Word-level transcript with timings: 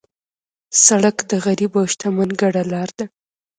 سړک 0.85 1.17
د 1.29 1.31
غریب 1.45 1.71
او 1.81 1.85
شتمن 1.91 2.29
ګډه 2.41 2.63
لار 2.71 2.89
ده. 2.97 3.05